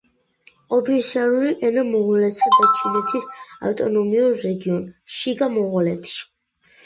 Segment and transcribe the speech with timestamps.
[0.75, 3.27] ოფიციალური ენა მონღოლეთსა და ჩინეთის
[3.71, 6.19] ავტონომიურ რეგიონ შიგა მონღოლეთში.